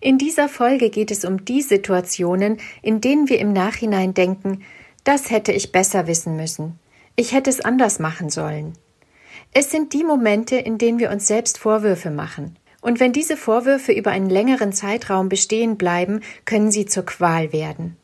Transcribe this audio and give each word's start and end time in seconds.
In 0.00 0.18
dieser 0.18 0.48
Folge 0.48 0.90
geht 0.90 1.10
es 1.10 1.24
um 1.24 1.44
die 1.44 1.62
Situationen, 1.62 2.58
in 2.82 3.00
denen 3.00 3.28
wir 3.28 3.38
im 3.38 3.52
Nachhinein 3.52 4.14
denken, 4.14 4.62
das 5.04 5.30
hätte 5.30 5.52
ich 5.52 5.72
besser 5.72 6.06
wissen 6.06 6.36
müssen, 6.36 6.78
ich 7.14 7.32
hätte 7.32 7.50
es 7.50 7.60
anders 7.60 7.98
machen 7.98 8.28
sollen. 8.28 8.74
Es 9.52 9.70
sind 9.70 9.92
die 9.92 10.04
Momente, 10.04 10.56
in 10.56 10.78
denen 10.78 10.98
wir 10.98 11.10
uns 11.10 11.26
selbst 11.26 11.58
Vorwürfe 11.58 12.10
machen. 12.10 12.56
Und 12.82 13.00
wenn 13.00 13.12
diese 13.12 13.36
Vorwürfe 13.36 13.92
über 13.92 14.10
einen 14.10 14.28
längeren 14.30 14.72
Zeitraum 14.72 15.28
bestehen 15.28 15.76
bleiben, 15.76 16.20
können 16.44 16.70
sie 16.70 16.86
zur 16.86 17.06
Qual 17.06 17.52
werden. 17.52 17.96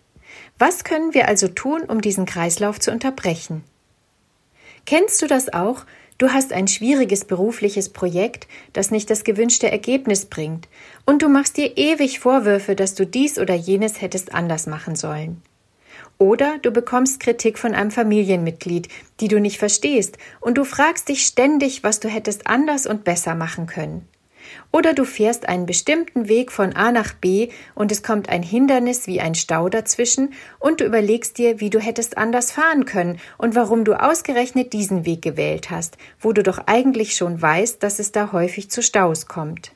Was 0.59 0.85
können 0.85 1.15
wir 1.15 1.29
also 1.29 1.49
tun, 1.49 1.83
um 1.83 2.01
diesen 2.01 2.25
Kreislauf 2.25 2.81
zu 2.81 2.91
unterbrechen? 2.91 3.65
Kennst 4.87 5.21
du 5.23 5.27
das 5.27 5.53
auch, 5.53 5.85
Du 6.23 6.33
hast 6.33 6.53
ein 6.53 6.69
schwieriges 6.69 7.25
berufliches 7.25 7.89
Projekt, 7.89 8.47
das 8.75 8.93
nicht 8.93 9.11
das 9.11 9.25
gewünschte 9.25 9.73
Ergebnis 9.73 10.27
bringt, 10.27 10.69
und 11.05 11.21
du 11.21 11.29
machst 11.29 11.57
dir 11.57 11.77
ewig 11.77 12.21
Vorwürfe, 12.21 12.77
dass 12.77 12.95
du 12.95 13.05
dies 13.05 13.41
oder 13.41 13.55
jenes 13.55 14.01
hättest 14.01 14.33
anders 14.33 14.69
machen 14.69 14.95
sollen. 14.95 15.43
Oder 16.19 16.59
du 16.63 16.71
bekommst 16.71 17.19
Kritik 17.19 17.59
von 17.59 17.75
einem 17.75 17.91
Familienmitglied, 17.91 18.87
die 19.19 19.27
du 19.27 19.41
nicht 19.41 19.59
verstehst, 19.59 20.17
und 20.41 20.59
du 20.59 20.65
fragst 20.65 21.09
dich 21.09 21.27
ständig, 21.27 21.83
was 21.83 21.99
du 21.99 22.09
hättest 22.09 22.47
anders 22.47 22.87
und 22.87 23.03
besser 23.03 23.35
machen 23.35 23.67
können. 23.67 24.07
Oder 24.71 24.95
du 24.95 25.05
fährst 25.05 25.49
einen 25.49 25.67
bestimmten 25.67 26.29
Weg 26.29 26.53
von 26.53 26.75
A 26.75 26.93
nach 26.93 27.15
B 27.15 27.49
und 27.75 27.93
es 27.93 28.03
kommt 28.03 28.29
ein 28.29 28.43
Hindernis 28.43 29.07
wie 29.07 29.21
ein 29.21 29.35
Stau 29.35 29.69
dazwischen 29.69 30.33
und 30.59 30.81
du 30.81 30.85
überlegst 30.85 31.39
dir, 31.39 31.61
wie 31.61 31.71
du 31.71 31.79
hättest 31.79 32.19
anders 32.19 32.53
fahren 32.53 32.85
können 32.85 33.19
und 33.39 33.55
warum 33.55 33.85
du 33.85 33.95
ausgerechnet 33.95 34.73
diesen 34.73 35.05
Weg 35.05 35.23
gewählt 35.23 35.71
hast, 35.71 35.97
wo 36.21 36.33
du 36.33 36.43
doch 36.43 36.67
eigentlich 36.67 37.17
schon 37.17 37.41
weißt, 37.41 37.83
dass 37.83 37.99
es 37.99 38.13
da 38.13 38.33
häufig 38.33 38.71
zu 38.71 38.83
Staus 38.83 39.27
kommt. 39.27 39.73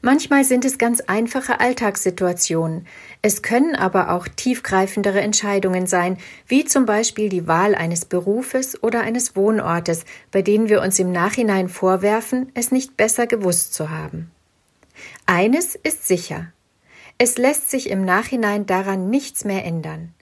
Manchmal 0.00 0.44
sind 0.44 0.64
es 0.64 0.78
ganz 0.78 1.00
einfache 1.00 1.60
Alltagssituationen. 1.60 2.86
Es 3.20 3.42
können 3.42 3.74
aber 3.74 4.10
auch 4.10 4.28
tiefgreifendere 4.28 5.20
Entscheidungen 5.20 5.86
sein, 5.86 6.18
wie 6.46 6.64
zum 6.64 6.86
Beispiel 6.86 7.28
die 7.28 7.46
Wahl 7.46 7.74
eines 7.74 8.04
Berufes 8.04 8.82
oder 8.82 9.00
eines 9.00 9.34
Wohnortes, 9.34 10.04
bei 10.30 10.42
denen 10.42 10.68
wir 10.68 10.82
uns 10.82 10.98
im 10.98 11.10
Nachhinein 11.10 11.68
vorwerfen, 11.68 12.50
es 12.54 12.70
nicht 12.70 12.96
besser 12.96 13.26
gewusst 13.26 13.74
zu 13.74 13.90
haben. 13.90 14.30
Eines 15.26 15.74
ist 15.74 16.06
sicher. 16.06 16.52
Es 17.18 17.38
lässt 17.38 17.70
sich 17.70 17.90
im 17.90 18.04
Nachhinein 18.04 18.66
daran 18.66 19.10
nichts 19.10 19.44
mehr 19.44 19.64
ändern. 19.64 20.14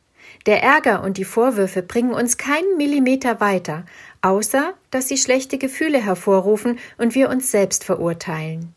Der 0.46 0.62
Ärger 0.62 1.02
und 1.02 1.18
die 1.18 1.24
Vorwürfe 1.24 1.82
bringen 1.82 2.12
uns 2.12 2.38
keinen 2.38 2.76
Millimeter 2.76 3.40
weiter, 3.40 3.84
außer 4.22 4.74
dass 4.90 5.08
sie 5.08 5.18
schlechte 5.18 5.58
Gefühle 5.58 6.02
hervorrufen 6.02 6.78
und 6.98 7.14
wir 7.14 7.28
uns 7.30 7.50
selbst 7.50 7.84
verurteilen. 7.84 8.75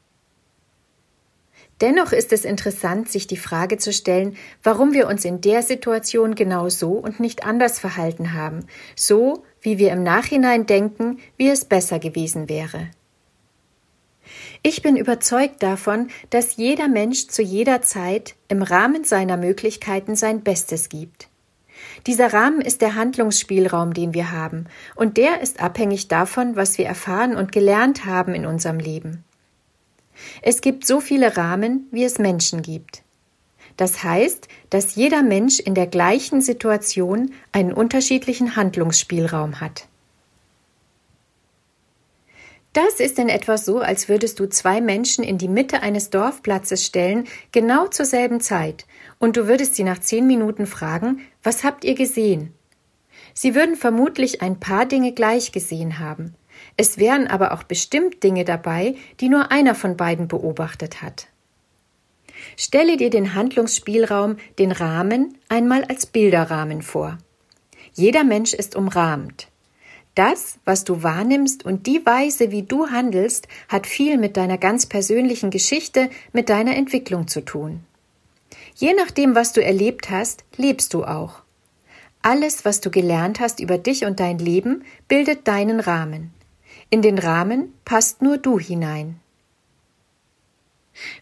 Dennoch 1.82 2.12
ist 2.12 2.34
es 2.34 2.44
interessant, 2.44 3.10
sich 3.10 3.28
die 3.28 3.38
Frage 3.38 3.78
zu 3.78 3.94
stellen, 3.94 4.36
warum 4.64 4.94
wir 4.94 5.08
uns 5.08 5.24
in 5.24 5.40
der 5.40 5.64
Situation 5.64 6.36
genau 6.36 6.68
so 6.68 6.92
und 6.92 7.20
nicht 7.20 7.46
anders 7.46 7.80
verhalten 7.80 8.34
haben, 8.34 8.66
so 8.96 9.44
wie 9.62 9.78
wir 9.78 9.92
im 9.92 10.04
Nachhinein 10.04 10.66
denken, 10.66 11.20
wie 11.38 11.50
es 11.50 11.66
besser 11.66 12.00
gewesen 12.00 12.50
wäre. 12.50 12.90
Ich 14.62 14.82
bin 14.82 14.98
überzeugt 14.98 15.64
davon, 15.64 16.10
dass 16.30 16.58
jeder 16.58 16.90
Mensch 16.90 17.28
zu 17.28 17.42
jeder 17.42 17.82
Zeit 17.82 18.36
im 18.50 18.62
Rahmen 18.62 19.06
seiner 19.06 19.38
Möglichkeiten 19.38 20.18
sein 20.18 20.42
Bestes 20.42 20.90
gibt. 20.90 21.30
Dieser 22.08 22.34
Rahmen 22.34 22.60
ist 22.60 22.82
der 22.82 22.96
Handlungsspielraum, 22.96 23.94
den 23.94 24.14
wir 24.14 24.34
haben, 24.34 24.66
und 24.96 25.16
der 25.16 25.40
ist 25.40 25.62
abhängig 25.62 26.10
davon, 26.10 26.58
was 26.58 26.78
wir 26.78 26.86
erfahren 26.86 27.38
und 27.38 27.54
gelernt 27.54 28.06
haben 28.06 28.36
in 28.36 28.46
unserem 28.46 28.80
Leben. 28.80 29.24
Es 30.42 30.62
gibt 30.62 30.86
so 30.86 31.00
viele 31.00 31.38
Rahmen, 31.38 31.88
wie 31.92 32.04
es 32.04 32.20
Menschen 32.20 32.62
gibt. 32.62 33.04
Das 33.78 34.04
heißt, 34.04 34.48
dass 34.70 34.96
jeder 34.96 35.24
Mensch 35.24 35.60
in 35.60 35.74
der 35.74 35.88
gleichen 35.88 36.42
Situation 36.42 37.32
einen 37.52 37.72
unterschiedlichen 37.72 38.56
Handlungsspielraum 38.56 39.62
hat. 39.62 39.88
Das 42.74 43.00
ist 43.00 43.18
in 43.18 43.30
etwa 43.30 43.58
so, 43.58 43.80
als 43.80 44.10
würdest 44.10 44.40
du 44.40 44.48
zwei 44.48 44.80
Menschen 44.80 45.24
in 45.24 45.38
die 45.38 45.48
Mitte 45.48 45.82
eines 45.82 46.12
Dorfplatzes 46.12 46.86
stellen, 46.86 47.26
genau 47.52 47.88
zur 47.88 48.06
selben 48.06 48.42
Zeit, 48.42 48.86
und 49.18 49.38
du 49.38 49.48
würdest 49.48 49.76
sie 49.76 49.84
nach 49.84 50.00
zehn 50.00 50.28
Minuten 50.28 50.68
fragen, 50.68 51.22
was 51.42 51.64
habt 51.64 51.84
ihr 51.84 51.96
gesehen? 51.96 52.54
Sie 53.34 53.56
würden 53.56 53.76
vermutlich 53.76 54.42
ein 54.42 54.60
paar 54.60 54.86
Dinge 54.86 55.14
gleich 55.14 55.52
gesehen 55.52 56.00
haben. 56.00 56.36
Es 56.78 56.98
wären 56.98 57.28
aber 57.28 57.54
auch 57.54 57.64
bestimmt 57.64 58.24
Dinge 58.24 58.46
dabei, 58.46 58.96
die 59.20 59.30
nur 59.30 59.52
einer 59.52 59.76
von 59.76 59.98
beiden 59.98 60.28
beobachtet 60.28 61.02
hat. 61.02 61.28
Stelle 62.56 62.98
dir 62.98 63.10
den 63.10 63.34
Handlungsspielraum, 63.34 64.38
den 64.58 64.72
Rahmen, 64.72 65.38
einmal 65.50 65.84
als 65.86 66.06
Bilderrahmen 66.06 66.82
vor. 66.82 67.18
Jeder 67.94 68.24
Mensch 68.24 68.54
ist 68.54 68.76
umrahmt. 68.76 69.48
Das, 70.16 70.60
was 70.66 70.84
du 70.84 71.04
wahrnimmst 71.04 71.64
und 71.64 71.88
die 71.88 72.06
Weise, 72.06 72.52
wie 72.52 72.64
du 72.64 72.88
handelst, 72.88 73.48
hat 73.68 73.88
viel 73.88 74.18
mit 74.18 74.38
deiner 74.38 74.58
ganz 74.58 74.86
persönlichen 74.86 75.50
Geschichte, 75.50 76.10
mit 76.34 76.50
deiner 76.50 76.76
Entwicklung 76.76 77.28
zu 77.28 77.42
tun. 77.42 77.84
Je 78.76 78.94
nachdem, 78.94 79.36
was 79.36 79.54
du 79.54 79.64
erlebt 79.64 80.10
hast, 80.10 80.44
lebst 80.58 80.94
du 80.94 81.04
auch. 81.04 81.42
Alles, 82.22 82.66
was 82.66 82.82
du 82.82 82.92
gelernt 82.92 83.40
hast 83.40 83.60
über 83.60 83.78
dich 83.78 84.04
und 84.06 84.20
dein 84.20 84.40
Leben, 84.40 84.84
bildet 85.08 85.48
deinen 85.48 85.80
Rahmen. 85.80 86.34
In 86.90 87.02
den 87.02 87.20
Rahmen 87.20 87.74
passt 87.86 88.22
nur 88.22 88.38
du 88.38 88.60
hinein. 88.60 89.20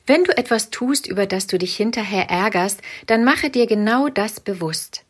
Wenn 0.05 0.23
du 0.23 0.35
etwas 0.37 0.69
tust, 0.69 1.07
über 1.07 1.25
das 1.25 1.47
du 1.47 1.57
dich 1.57 1.75
hinterher 1.75 2.29
ärgerst, 2.29 2.81
dann 3.05 3.23
mache 3.23 3.49
dir 3.49 3.67
genau 3.67 4.09
das 4.09 4.39
bewusst. 4.39 5.03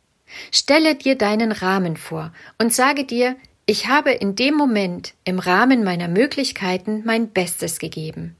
Stelle 0.52 0.96
dir 0.96 1.16
deinen 1.16 1.52
Rahmen 1.52 1.96
vor 1.96 2.34
und 2.58 2.74
sage 2.74 3.06
dir, 3.06 3.38
ich 3.66 3.88
habe 3.88 4.12
in 4.12 4.36
dem 4.36 4.56
Moment 4.56 5.14
im 5.24 5.40
Rahmen 5.40 5.84
meiner 5.84 6.08
Möglichkeiten 6.08 7.04
mein 7.06 7.30
Bestes 7.30 7.80
gegeben. 7.80 8.36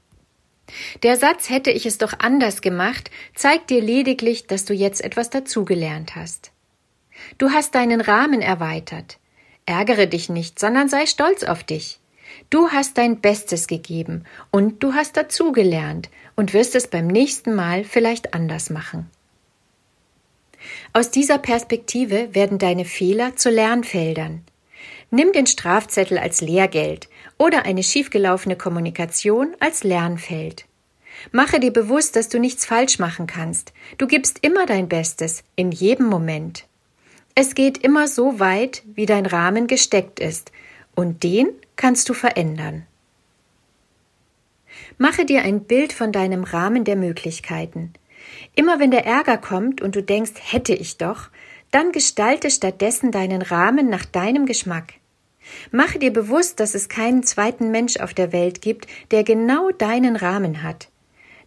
Der 1.02 1.16
Satz 1.16 1.48
hätte 1.48 1.70
ich 1.70 1.86
es 1.86 1.98
doch 1.98 2.14
anders 2.18 2.60
gemacht, 2.60 3.10
zeigt 3.34 3.70
dir 3.70 3.80
lediglich, 3.80 4.46
dass 4.46 4.64
du 4.64 4.74
jetzt 4.74 5.02
etwas 5.02 5.30
dazugelernt 5.30 6.14
hast. 6.14 6.50
Du 7.38 7.50
hast 7.50 7.74
deinen 7.74 8.00
Rahmen 8.00 8.42
erweitert. 8.42 9.18
Ärgere 9.66 10.06
dich 10.06 10.28
nicht, 10.28 10.58
sondern 10.58 10.88
sei 10.88 11.06
stolz 11.06 11.42
auf 11.42 11.62
dich. 11.64 11.97
Du 12.50 12.70
hast 12.70 12.98
dein 12.98 13.20
Bestes 13.20 13.66
gegeben 13.66 14.24
und 14.50 14.82
du 14.82 14.94
hast 14.94 15.16
dazugelernt 15.16 16.08
und 16.36 16.54
wirst 16.54 16.74
es 16.74 16.88
beim 16.88 17.06
nächsten 17.06 17.54
Mal 17.54 17.84
vielleicht 17.84 18.34
anders 18.34 18.70
machen. 18.70 19.10
Aus 20.92 21.10
dieser 21.10 21.38
Perspektive 21.38 22.34
werden 22.34 22.58
deine 22.58 22.84
Fehler 22.84 23.36
zu 23.36 23.50
Lernfeldern. 23.50 24.42
Nimm 25.10 25.32
den 25.32 25.46
Strafzettel 25.46 26.18
als 26.18 26.40
Lehrgeld 26.40 27.08
oder 27.38 27.64
eine 27.64 27.82
schiefgelaufene 27.82 28.56
Kommunikation 28.56 29.54
als 29.60 29.84
Lernfeld. 29.84 30.66
Mache 31.32 31.60
dir 31.60 31.72
bewusst, 31.72 32.16
dass 32.16 32.28
du 32.28 32.38
nichts 32.38 32.64
falsch 32.64 32.98
machen 32.98 33.26
kannst. 33.26 33.72
Du 33.96 34.06
gibst 34.06 34.38
immer 34.42 34.66
dein 34.66 34.88
Bestes, 34.88 35.42
in 35.56 35.72
jedem 35.72 36.06
Moment. 36.06 36.66
Es 37.34 37.54
geht 37.54 37.78
immer 37.78 38.08
so 38.08 38.40
weit, 38.40 38.82
wie 38.94 39.06
dein 39.06 39.26
Rahmen 39.26 39.66
gesteckt 39.66 40.20
ist, 40.20 40.52
und 40.98 41.22
den 41.22 41.50
kannst 41.76 42.08
du 42.08 42.12
verändern. 42.12 42.84
Mache 44.98 45.24
dir 45.24 45.42
ein 45.42 45.60
Bild 45.60 45.92
von 45.92 46.10
deinem 46.10 46.42
Rahmen 46.42 46.82
der 46.82 46.96
Möglichkeiten. 46.96 47.92
Immer 48.56 48.80
wenn 48.80 48.90
der 48.90 49.06
Ärger 49.06 49.38
kommt 49.38 49.80
und 49.80 49.94
du 49.94 50.02
denkst, 50.02 50.32
hätte 50.42 50.74
ich 50.74 50.98
doch, 50.98 51.28
dann 51.70 51.92
gestalte 51.92 52.50
stattdessen 52.50 53.12
deinen 53.12 53.42
Rahmen 53.42 53.88
nach 53.88 54.04
deinem 54.06 54.44
Geschmack. 54.44 54.94
Mache 55.70 56.00
dir 56.00 56.12
bewusst, 56.12 56.58
dass 56.58 56.74
es 56.74 56.88
keinen 56.88 57.22
zweiten 57.22 57.70
Mensch 57.70 57.98
auf 57.98 58.12
der 58.12 58.32
Welt 58.32 58.60
gibt, 58.60 58.88
der 59.12 59.22
genau 59.22 59.70
deinen 59.70 60.16
Rahmen 60.16 60.64
hat. 60.64 60.88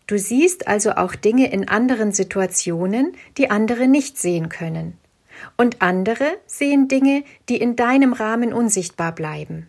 Du 0.07 0.17
siehst 0.17 0.69
also 0.69 0.91
auch 0.91 1.13
Dinge 1.13 1.51
in 1.51 1.67
anderen 1.67 2.13
Situationen, 2.13 3.17
die 3.37 3.49
andere 3.49 3.89
nicht 3.89 4.17
sehen 4.17 4.47
können. 4.47 4.97
Und 5.57 5.81
andere 5.81 6.37
sehen 6.45 6.87
Dinge, 6.87 7.23
die 7.49 7.57
in 7.57 7.75
deinem 7.75 8.13
Rahmen 8.13 8.53
unsichtbar 8.53 9.13
bleiben. 9.13 9.67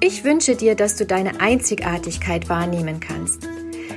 Ich 0.00 0.24
wünsche 0.24 0.56
dir, 0.56 0.74
dass 0.74 0.96
du 0.96 1.06
deine 1.06 1.40
Einzigartigkeit 1.40 2.48
wahrnehmen 2.48 2.98
kannst. 2.98 3.48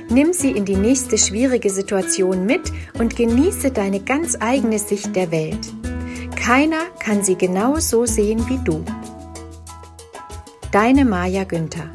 Nimm 0.08 0.32
sie 0.32 0.52
in 0.52 0.64
die 0.64 0.76
nächste 0.76 1.18
schwierige 1.18 1.68
Situation 1.68 2.46
mit 2.46 2.70
und 2.98 3.16
genieße 3.16 3.72
deine 3.72 4.00
ganz 4.00 4.36
eigene 4.38 4.78
Sicht 4.78 5.16
der 5.16 5.32
Welt. 5.32 5.66
Keiner 6.36 6.84
kann 7.00 7.24
sie 7.24 7.36
genau 7.36 7.80
so 7.80 8.06
sehen 8.06 8.48
wie 8.48 8.58
du. 8.62 8.84
Deine 10.70 11.04
Maja 11.04 11.42
Günther 11.42 11.90